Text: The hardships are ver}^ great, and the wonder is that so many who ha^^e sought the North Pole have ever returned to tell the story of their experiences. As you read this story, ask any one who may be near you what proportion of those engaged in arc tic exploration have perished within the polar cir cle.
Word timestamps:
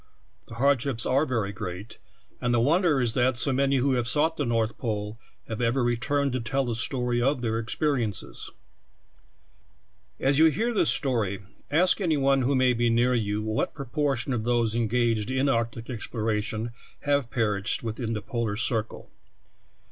The 0.47 0.55
hardships 0.55 1.05
are 1.05 1.27
ver}^ 1.27 1.53
great, 1.53 1.99
and 2.41 2.55
the 2.55 2.59
wonder 2.59 2.99
is 2.99 3.13
that 3.13 3.37
so 3.37 3.53
many 3.53 3.75
who 3.77 3.93
ha^^e 3.93 4.07
sought 4.07 4.35
the 4.35 4.47
North 4.47 4.79
Pole 4.79 5.19
have 5.47 5.61
ever 5.61 5.83
returned 5.83 6.33
to 6.33 6.39
tell 6.39 6.65
the 6.65 6.73
story 6.73 7.21
of 7.21 7.41
their 7.43 7.59
experiences. 7.59 8.49
As 10.19 10.39
you 10.39 10.45
read 10.49 10.73
this 10.75 10.89
story, 10.89 11.43
ask 11.69 12.01
any 12.01 12.17
one 12.17 12.41
who 12.41 12.55
may 12.55 12.73
be 12.73 12.89
near 12.89 13.13
you 13.13 13.43
what 13.43 13.75
proportion 13.75 14.33
of 14.33 14.43
those 14.43 14.73
engaged 14.73 15.29
in 15.29 15.47
arc 15.47 15.73
tic 15.73 15.87
exploration 15.87 16.71
have 17.01 17.29
perished 17.29 17.83
within 17.83 18.13
the 18.13 18.23
polar 18.23 18.55
cir 18.55 18.81
cle. 18.81 19.11